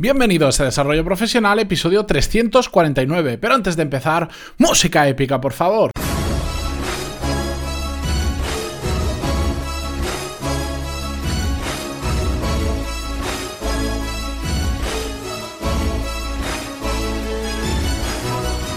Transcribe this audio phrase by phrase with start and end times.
[0.00, 3.36] Bienvenidos a Desarrollo Profesional, episodio 349.
[3.36, 5.90] Pero antes de empezar, música épica, por favor.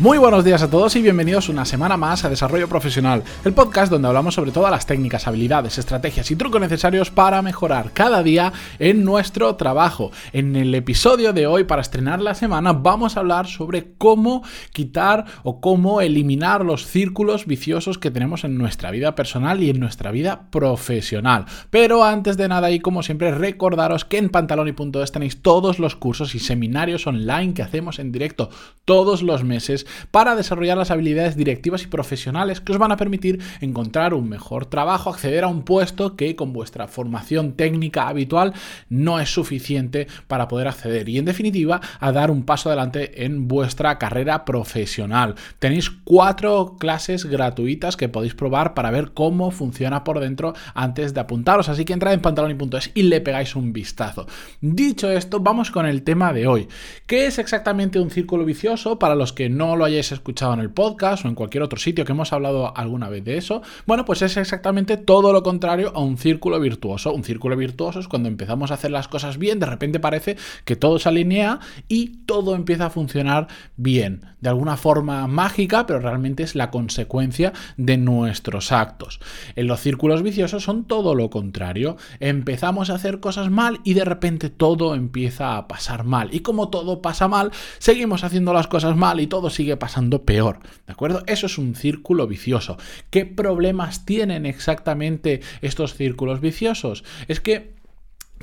[0.04, 3.90] Muy buenos días a todos y bienvenidos una semana más a Desarrollo Profesional, el podcast
[3.90, 8.52] donde hablamos sobre todas las técnicas, habilidades, estrategias y trucos necesarios para mejorar cada día
[8.80, 10.12] en nuestro trabajo.
[10.34, 14.44] En el episodio de hoy, para estrenar la semana, vamos a hablar sobre cómo
[14.74, 19.80] quitar o cómo eliminar los círculos viciosos que tenemos en nuestra vida personal y en
[19.80, 21.46] nuestra vida profesional.
[21.70, 26.35] Pero antes de nada y como siempre, recordaros que en pantaloni.es tenéis todos los cursos
[26.35, 28.49] y seminarios online que hacemos en directo
[28.84, 33.42] todos los meses para desarrollar las habilidades directivas y profesionales que os van a permitir
[33.62, 38.54] encontrar un mejor trabajo, acceder a un puesto que con vuestra formación técnica habitual
[38.90, 43.48] no es suficiente para poder acceder y en definitiva a dar un paso adelante en
[43.48, 45.35] vuestra carrera profesional.
[45.60, 51.20] Tenéis cuatro clases gratuitas que podéis probar para ver cómo funciona por dentro antes de
[51.20, 54.28] apuntaros, así que entrad en pantaloni.es y le pegáis un vistazo.
[54.62, 56.68] Dicho esto, vamos con el tema de hoy.
[57.05, 59.00] ¿Qué es exactamente un círculo vicioso?
[59.00, 62.05] Para los que no lo hayáis escuchado en el podcast o en cualquier otro sitio
[62.05, 66.00] que hemos hablado alguna vez de eso, bueno, pues es exactamente todo lo contrario a
[66.00, 67.13] un círculo virtuoso.
[67.13, 70.75] Un círculo virtuoso es cuando empezamos a hacer las cosas bien, de repente parece que
[70.75, 76.44] todo se alinea y todo empieza a funcionar bien, de alguna forma mágica, pero realmente
[76.44, 79.19] es la consecuencia de nuestros actos.
[79.56, 81.97] En los círculos viciosos son todo lo contrario.
[82.19, 86.34] Empezamos a hacer cosas mal y de repente todo empieza a pasar mal.
[86.34, 90.59] Y como todo pasa mal, seguimos haciendo las cosas mal y todo sigue pasando peor.
[90.85, 91.24] ¿De acuerdo?
[91.28, 92.78] Eso es un círculo vicioso.
[93.09, 97.03] ¿Qué problemas tienen exactamente estos círculos viciosos?
[97.28, 97.74] Es que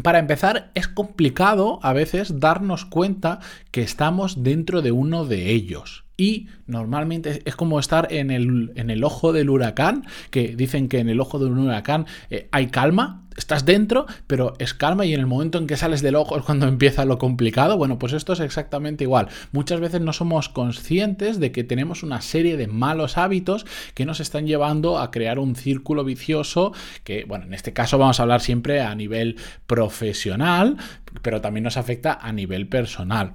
[0.03, 6.05] para empezar, es complicado a veces darnos cuenta que estamos dentro de uno de ellos.
[6.21, 10.99] Y normalmente es como estar en el, en el ojo del huracán, que dicen que
[10.99, 15.15] en el ojo de un huracán eh, hay calma, estás dentro, pero es calma y
[15.15, 17.79] en el momento en que sales del ojo es cuando empieza lo complicado.
[17.79, 19.29] Bueno, pues esto es exactamente igual.
[19.53, 23.65] Muchas veces no somos conscientes de que tenemos una serie de malos hábitos
[23.95, 28.21] que nos están llevando a crear un círculo vicioso que, bueno, en este caso vamos
[28.21, 29.37] a hablar siempre a nivel
[29.67, 30.77] profesional,
[31.23, 33.33] pero también nos afecta a nivel personal.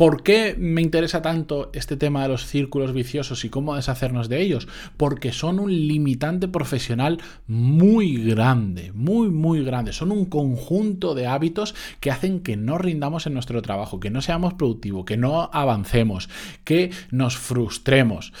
[0.00, 4.40] ¿Por qué me interesa tanto este tema de los círculos viciosos y cómo deshacernos de
[4.40, 4.66] ellos?
[4.96, 9.92] Porque son un limitante profesional muy grande, muy, muy grande.
[9.92, 14.22] Son un conjunto de hábitos que hacen que no rindamos en nuestro trabajo, que no
[14.22, 16.30] seamos productivos, que no avancemos,
[16.64, 18.32] que nos frustremos.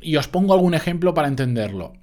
[0.00, 1.94] Y os pongo algún ejemplo para entenderlo.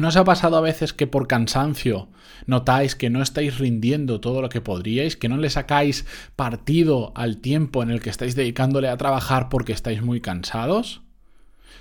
[0.00, 2.08] ¿No os ha pasado a veces que por cansancio
[2.46, 7.36] notáis que no estáis rindiendo todo lo que podríais, que no le sacáis partido al
[7.36, 11.02] tiempo en el que estáis dedicándole a trabajar porque estáis muy cansados?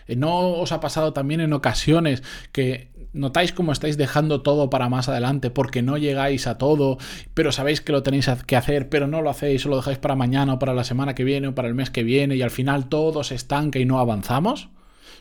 [0.07, 4.89] Eh, ¿No os ha pasado también en ocasiones que notáis cómo estáis dejando todo para
[4.89, 6.99] más adelante porque no llegáis a todo,
[7.33, 10.15] pero sabéis que lo tenéis que hacer, pero no lo hacéis o lo dejáis para
[10.15, 12.51] mañana o para la semana que viene o para el mes que viene y al
[12.51, 14.69] final todo se estanca y no avanzamos?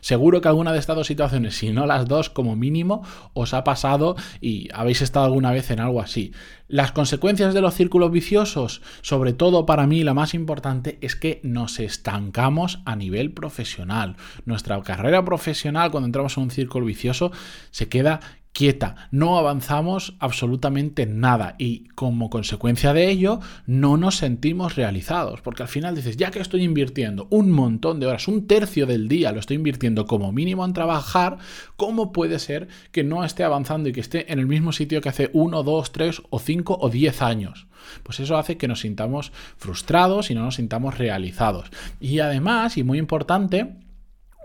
[0.01, 3.63] Seguro que alguna de estas dos situaciones, si no las dos como mínimo, os ha
[3.63, 6.31] pasado y habéis estado alguna vez en algo así.
[6.67, 11.39] Las consecuencias de los círculos viciosos, sobre todo para mí la más importante, es que
[11.43, 14.15] nos estancamos a nivel profesional.
[14.45, 17.31] Nuestra carrera profesional, cuando entramos en un círculo vicioso,
[17.71, 18.21] se queda
[18.53, 25.63] quieta, no avanzamos absolutamente nada y como consecuencia de ello no nos sentimos realizados, porque
[25.63, 29.31] al final dices, ya que estoy invirtiendo un montón de horas, un tercio del día
[29.31, 31.39] lo estoy invirtiendo como mínimo en trabajar,
[31.75, 35.09] ¿cómo puede ser que no esté avanzando y que esté en el mismo sitio que
[35.09, 37.65] hace uno, dos, tres o cinco o diez años?
[38.03, 41.69] Pues eso hace que nos sintamos frustrados y no nos sintamos realizados.
[41.99, 43.75] Y además, y muy importante,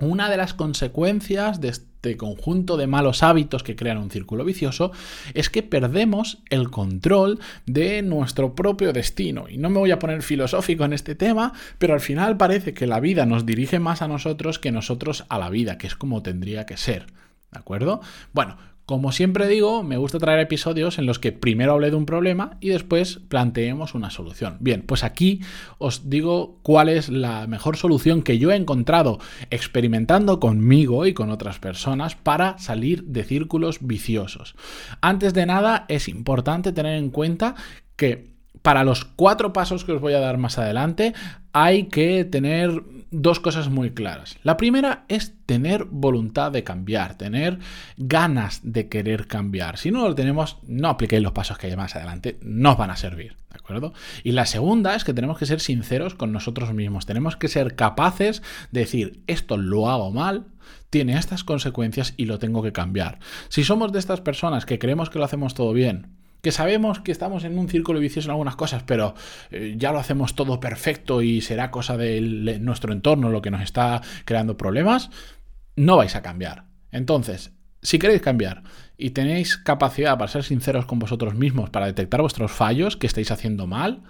[0.00, 1.68] una de las consecuencias de
[1.98, 4.92] este conjunto de malos hábitos que crean un círculo vicioso
[5.34, 9.47] es que perdemos el control de nuestro propio destino.
[9.48, 12.86] Y no me voy a poner filosófico en este tema, pero al final parece que
[12.86, 16.22] la vida nos dirige más a nosotros que nosotros a la vida, que es como
[16.22, 17.06] tendría que ser.
[17.50, 18.00] ¿De acuerdo?
[18.33, 22.06] Bueno, como siempre digo, me gusta traer episodios en los que primero hable de un
[22.06, 24.56] problema y después planteemos una solución.
[24.60, 25.42] Bien, pues aquí
[25.76, 29.18] os digo cuál es la mejor solución que yo he encontrado
[29.50, 34.54] experimentando conmigo y con otras personas para salir de círculos viciosos.
[35.02, 37.56] Antes de nada, es importante tener en cuenta
[37.94, 41.15] que para los cuatro pasos que os voy a dar más adelante,
[41.53, 44.37] hay que tener dos cosas muy claras.
[44.43, 47.59] La primera es tener voluntad de cambiar, tener
[47.97, 49.78] ganas de querer cambiar.
[49.78, 52.91] Si no lo tenemos, no apliquéis los pasos que hay más adelante, no os van
[52.91, 53.95] a servir, ¿de acuerdo?
[54.25, 57.77] Y la segunda es que tenemos que ser sinceros con nosotros mismos, tenemos que ser
[57.77, 60.47] capaces de decir, esto lo hago mal,
[60.91, 63.19] tiene estas consecuencias y lo tengo que cambiar.
[63.49, 66.09] Si somos de estas personas que creemos que lo hacemos todo bien,
[66.42, 69.14] que sabemos que estamos en un círculo vicioso en algunas cosas, pero
[69.50, 73.62] eh, ya lo hacemos todo perfecto y será cosa de nuestro entorno lo que nos
[73.62, 75.10] está creando problemas,
[75.76, 76.64] no vais a cambiar.
[76.90, 77.52] Entonces,
[77.82, 78.62] si queréis cambiar
[78.96, 83.30] y tenéis capacidad para ser sinceros con vosotros mismos, para detectar vuestros fallos que estáis
[83.30, 84.02] haciendo mal,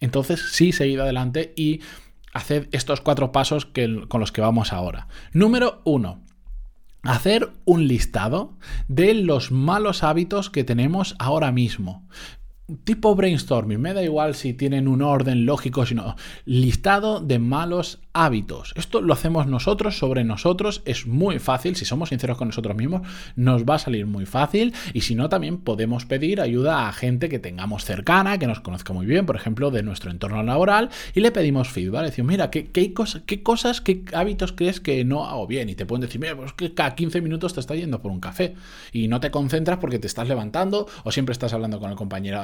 [0.00, 1.80] entonces sí seguid adelante y
[2.32, 3.66] haced estos cuatro pasos
[4.08, 5.08] con los que vamos ahora.
[5.32, 6.22] Número uno,
[7.08, 8.56] hacer un listado
[8.88, 12.06] de los malos hábitos que tenemos ahora mismo
[12.84, 18.72] tipo brainstorming, me da igual si tienen un orden lógico, sino listado de malos hábitos.
[18.76, 23.02] Esto lo hacemos nosotros sobre nosotros, es muy fácil, si somos sinceros con nosotros mismos,
[23.36, 27.28] nos va a salir muy fácil y si no, también podemos pedir ayuda a gente
[27.28, 31.20] que tengamos cercana, que nos conozca muy bien, por ejemplo, de nuestro entorno laboral y
[31.20, 35.68] le pedimos feedback, decimos, mira, ¿qué, cosas, qué hábitos crees que no hago bien?
[35.68, 38.20] Y te pueden decir, mira, pues que cada 15 minutos te está yendo por un
[38.20, 38.54] café
[38.92, 42.40] y no te concentras porque te estás levantando o siempre estás hablando con el compañero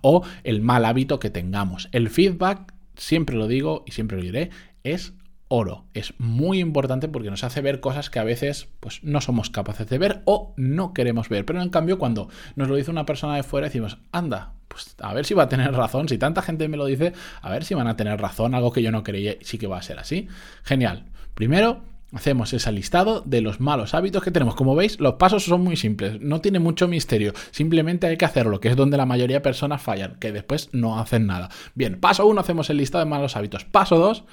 [0.00, 1.88] o el mal hábito que tengamos.
[1.92, 4.50] El feedback, siempre lo digo y siempre lo diré,
[4.82, 5.14] es
[5.48, 5.84] oro.
[5.94, 9.86] Es muy importante porque nos hace ver cosas que a veces pues, no somos capaces
[9.88, 11.44] de ver o no queremos ver.
[11.44, 15.14] Pero en cambio, cuando nos lo dice una persona de fuera, decimos, anda, pues a
[15.14, 16.08] ver si va a tener razón.
[16.08, 18.54] Si tanta gente me lo dice, a ver si van a tener razón.
[18.54, 20.28] Algo que yo no creía, sí que va a ser así.
[20.64, 21.06] Genial.
[21.34, 21.82] Primero,
[22.14, 24.54] Hacemos ese listado de los malos hábitos que tenemos.
[24.54, 27.32] Como veis, los pasos son muy simples, no tiene mucho misterio.
[27.50, 30.98] Simplemente hay que hacerlo, que es donde la mayoría de personas fallan, que después no
[30.98, 31.48] hacen nada.
[31.74, 33.64] Bien, paso 1 hacemos el listado de malos hábitos.
[33.64, 34.24] Paso 2,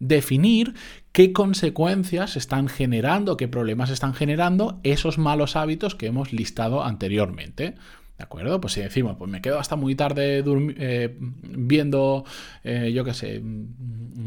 [0.00, 0.74] definir
[1.12, 7.74] qué consecuencias están generando, qué problemas están generando esos malos hábitos que hemos listado anteriormente.
[8.20, 8.60] ¿De acuerdo?
[8.60, 10.44] Pues si decimos, pues me quedo hasta muy tarde
[10.76, 12.26] eh, viendo,
[12.62, 13.42] eh, yo qué sé,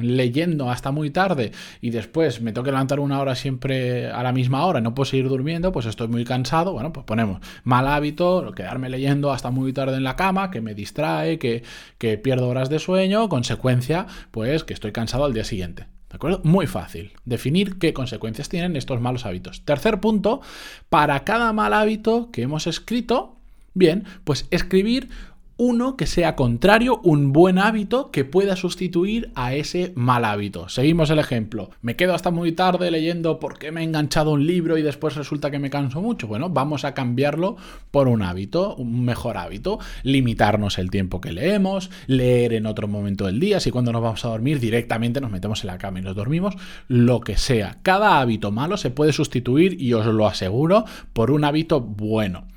[0.01, 4.31] leyendo hasta muy tarde y después me tengo que levantar una hora siempre a la
[4.31, 6.73] misma hora, no puedo seguir durmiendo, pues estoy muy cansado.
[6.73, 10.73] Bueno, pues ponemos mal hábito, quedarme leyendo hasta muy tarde en la cama, que me
[10.73, 11.61] distrae, que,
[11.99, 15.85] que pierdo horas de sueño, consecuencia, pues que estoy cansado al día siguiente.
[16.09, 16.41] ¿De acuerdo?
[16.43, 17.11] Muy fácil.
[17.25, 19.63] Definir qué consecuencias tienen estos malos hábitos.
[19.65, 20.41] Tercer punto,
[20.89, 23.42] para cada mal hábito que hemos escrito,
[23.73, 25.09] Bien, pues escribir
[25.57, 30.67] uno que sea contrario, un buen hábito que pueda sustituir a ese mal hábito.
[30.67, 31.69] Seguimos el ejemplo.
[31.81, 35.51] Me quedo hasta muy tarde leyendo porque me he enganchado un libro y después resulta
[35.51, 36.27] que me canso mucho.
[36.27, 37.55] Bueno, vamos a cambiarlo
[37.91, 39.79] por un hábito, un mejor hábito.
[40.01, 43.59] Limitarnos el tiempo que leemos, leer en otro momento del día.
[43.59, 46.55] Si cuando nos vamos a dormir directamente nos metemos en la cama y nos dormimos,
[46.87, 47.77] lo que sea.
[47.83, 52.47] Cada hábito malo se puede sustituir y os lo aseguro por un hábito bueno.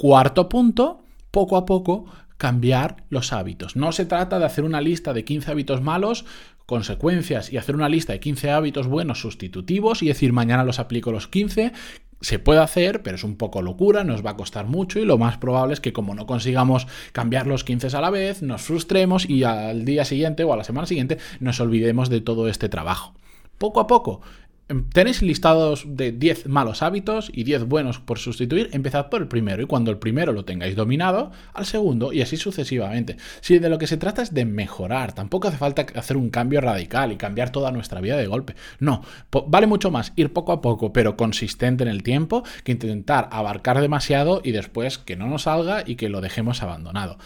[0.00, 2.06] Cuarto punto, poco a poco
[2.38, 3.76] cambiar los hábitos.
[3.76, 6.24] No se trata de hacer una lista de 15 hábitos malos,
[6.64, 11.12] consecuencias, y hacer una lista de 15 hábitos buenos sustitutivos y decir mañana los aplico
[11.12, 11.72] los 15.
[12.22, 15.18] Se puede hacer, pero es un poco locura, nos va a costar mucho y lo
[15.18, 19.28] más probable es que como no consigamos cambiar los 15 a la vez, nos frustremos
[19.28, 23.12] y al día siguiente o a la semana siguiente nos olvidemos de todo este trabajo.
[23.58, 24.22] Poco a poco,
[24.92, 29.62] tenéis listados de 10 malos hábitos y 10 buenos por sustituir, empezad por el primero
[29.62, 33.16] y cuando el primero lo tengáis dominado, al segundo y así sucesivamente.
[33.40, 36.60] Si de lo que se trata es de mejorar, tampoco hace falta hacer un cambio
[36.60, 38.54] radical y cambiar toda nuestra vida de golpe.
[38.78, 39.02] No,
[39.46, 43.80] vale mucho más ir poco a poco pero consistente en el tiempo que intentar abarcar
[43.80, 47.18] demasiado y después que no nos salga y que lo dejemos abandonado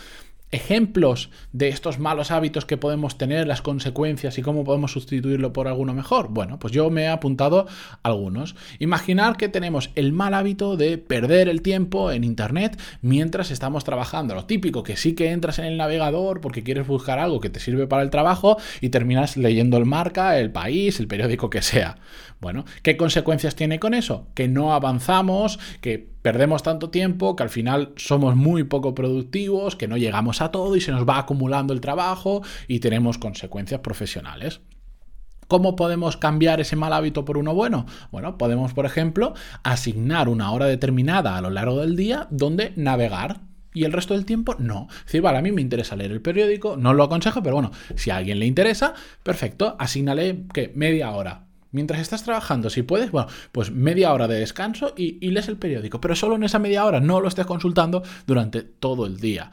[0.54, 5.68] ejemplos de estos malos hábitos que podemos tener, las consecuencias y cómo podemos sustituirlo por
[5.68, 6.28] alguno mejor?
[6.30, 7.66] Bueno, pues yo me he apuntado
[8.02, 8.54] algunos.
[8.78, 14.34] Imaginar que tenemos el mal hábito de perder el tiempo en Internet mientras estamos trabajando.
[14.34, 17.60] Lo típico, que sí que entras en el navegador porque quieres buscar algo que te
[17.60, 21.96] sirve para el trabajo y terminas leyendo el marca, el país, el periódico que sea.
[22.40, 24.28] Bueno, ¿qué consecuencias tiene con eso?
[24.34, 29.88] Que no avanzamos, que perdemos tanto tiempo, que al final somos muy poco productivos, que
[29.88, 34.62] no llegamos a todo y se nos va acumulando el trabajo y tenemos consecuencias profesionales.
[35.48, 37.84] ¿Cómo podemos cambiar ese mal hábito por uno bueno?
[38.10, 43.42] Bueno, podemos, por ejemplo, asignar una hora determinada a lo largo del día donde navegar.
[43.74, 44.88] Y el resto del tiempo no.
[45.04, 48.08] Decir, vale, a mí me interesa leer el periódico, no lo aconsejo, pero bueno, si
[48.08, 53.26] a alguien le interesa, perfecto, asignale que media hora Mientras estás trabajando, si puedes, bueno,
[53.50, 57.00] pues media hora de descanso y, lees el periódico, pero solo en esa media hora,
[57.00, 59.50] no lo estés consultando durante todo el día.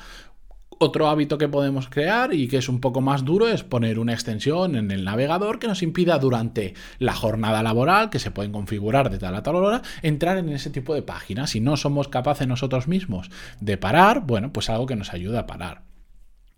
[0.77, 4.13] Otro hábito que podemos crear y que es un poco más duro es poner una
[4.13, 9.09] extensión en el navegador que nos impida durante la jornada laboral, que se pueden configurar
[9.09, 11.49] de tal a tal hora, entrar en ese tipo de páginas.
[11.49, 15.47] Si no somos capaces nosotros mismos de parar, bueno, pues algo que nos ayuda a
[15.47, 15.90] parar.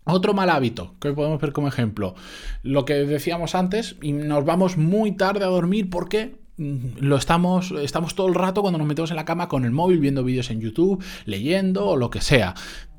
[0.04, 2.14] Otro mal hábito que podemos ver como ejemplo,
[2.62, 7.72] lo que decíamos antes, y nos vamos muy tarde a dormir porque mm, lo estamos,
[7.72, 10.50] estamos todo el rato cuando nos metemos en la cama con el móvil viendo vídeos
[10.50, 12.54] en YouTube, leyendo o lo que sea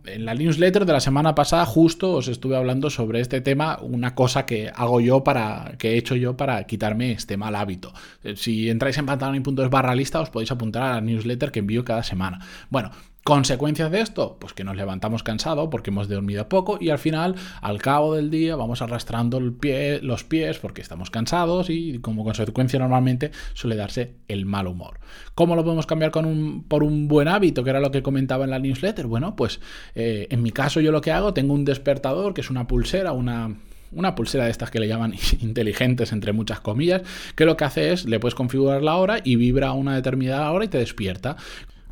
[0.08, 4.16] en la newsletter de la semana pasada justo os estuve hablando sobre este tema, una
[4.16, 7.94] cosa que hago yo para, que he hecho yo para quitarme este mal hábito.
[8.24, 11.84] Eh, si entráis en pantalón.es barra lista os podéis apuntar a la newsletter que envío
[11.84, 12.40] cada semana.
[12.70, 12.92] Bueno,
[13.25, 14.38] ¿Consecuencias de esto?
[14.39, 18.29] Pues que nos levantamos cansados porque hemos dormido poco y al final, al cabo del
[18.29, 24.46] día, vamos arrastrando los pies porque estamos cansados y como consecuencia normalmente suele darse el
[24.46, 25.00] mal humor.
[25.34, 28.60] ¿Cómo lo podemos cambiar por un buen hábito, que era lo que comentaba en la
[28.60, 29.08] newsletter?
[29.08, 29.60] Bueno, pues
[29.96, 33.12] eh, en mi caso yo lo que hago, tengo un despertador que es una pulsera,
[33.12, 33.55] una
[33.91, 37.01] una pulsera de estas que le llaman inteligentes entre muchas comillas,
[37.36, 40.51] que lo que hace es le puedes configurar la hora y vibra a una determinada
[40.51, 41.38] hora y te despierta.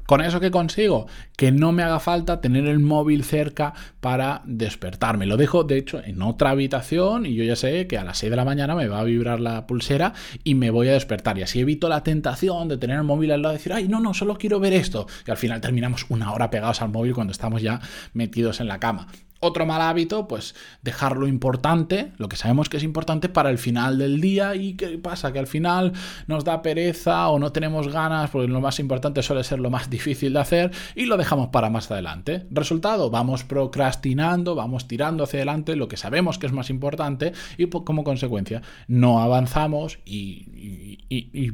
[0.06, 1.08] ¿Con eso qué consigo?
[1.38, 5.26] Que no me haga falta tener el móvil cerca para despertarme.
[5.26, 8.30] Lo dejo, de hecho, en otra habitación y yo ya sé que a las 6
[8.30, 11.38] de la mañana me va a vibrar la pulsera y me voy a despertar.
[11.38, 14.00] Y así evito la tentación de tener el móvil al lado y decir, ay, no,
[14.00, 15.08] no, solo quiero ver esto.
[15.26, 17.80] Y al final terminamos una hora pegados al móvil cuando estamos ya
[18.14, 19.08] metidos en la cama.
[19.46, 23.58] Otro mal hábito, pues dejar lo importante, lo que sabemos que es importante para el
[23.58, 25.92] final del día y qué pasa, que al final
[26.28, 29.90] nos da pereza o no tenemos ganas, porque lo más importante suele ser lo más
[29.90, 32.48] difícil de hacer y lo dejamos para más adelante.
[32.52, 37.68] Resultado, vamos procrastinando, vamos tirando hacia adelante lo que sabemos que es más importante y
[37.68, 41.52] como consecuencia no avanzamos y, y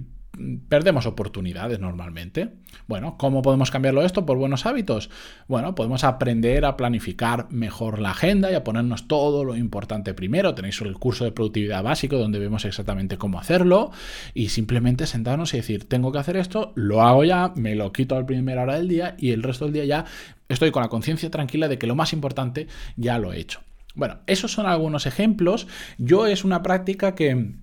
[0.68, 2.50] perdemos oportunidades normalmente.
[2.88, 4.26] Bueno, ¿cómo podemos cambiarlo esto?
[4.26, 5.10] Por buenos hábitos.
[5.48, 10.56] Bueno, podemos aprender a planificar mejor la agenda y a ponernos todo lo importante primero.
[10.56, 13.92] Tenéis el curso de productividad básico donde vemos exactamente cómo hacerlo
[14.34, 18.16] y simplemente sentarnos y decir, tengo que hacer esto, lo hago ya, me lo quito
[18.16, 20.06] a la primera hora del día y el resto del día ya
[20.48, 23.62] estoy con la conciencia tranquila de que lo más importante ya lo he hecho.
[23.96, 25.68] Bueno, esos son algunos ejemplos.
[25.98, 27.56] Yo es una práctica que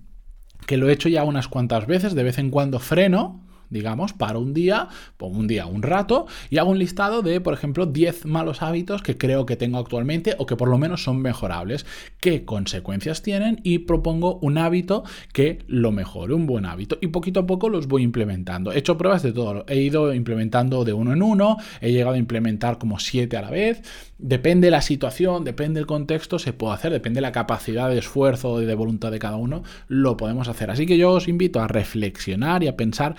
[0.67, 4.37] que lo he hecho ya unas cuantas veces, de vez en cuando freno, digamos, para
[4.37, 8.25] un día, pongo un día, un rato, y hago un listado de, por ejemplo, 10
[8.25, 11.85] malos hábitos que creo que tengo actualmente o que por lo menos son mejorables,
[12.19, 17.41] qué consecuencias tienen y propongo un hábito que lo mejore, un buen hábito, y poquito
[17.41, 18.71] a poco los voy implementando.
[18.71, 22.19] He hecho pruebas de todo, he ido implementando de uno en uno, he llegado a
[22.19, 23.81] implementar como 7 a la vez,
[24.17, 28.65] depende la situación, depende el contexto, se puede hacer, depende la capacidad de esfuerzo y
[28.65, 30.71] de voluntad de cada uno, lo podemos hacer.
[30.71, 33.15] Así que yo os invito a reflexionar y a pensar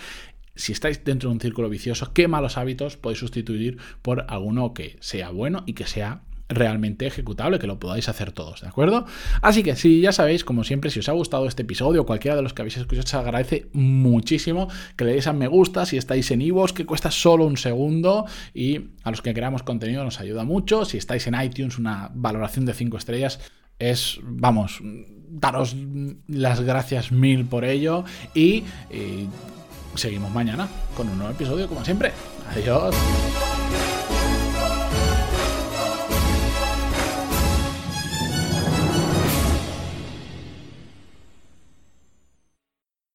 [0.54, 4.96] si estáis dentro de un círculo vicioso, qué malos hábitos podéis sustituir por alguno que
[5.00, 9.04] sea bueno y que sea realmente ejecutable, que lo podáis hacer todos, ¿de acuerdo?
[9.42, 12.36] Así que si ya sabéis, como siempre, si os ha gustado este episodio o cualquiera
[12.36, 15.98] de los que habéis escuchado, se agradece muchísimo que le deis a me gusta si
[15.98, 18.24] estáis en iVoox, que cuesta solo un segundo
[18.54, 20.84] y a los que creamos contenido nos ayuda mucho.
[20.84, 23.40] Si estáis en iTunes, una valoración de 5 estrellas
[23.78, 25.76] es, vamos, daros
[26.26, 28.64] las gracias mil por ello y
[29.94, 32.12] seguimos mañana con un nuevo episodio como siempre.
[32.52, 32.94] Adiós.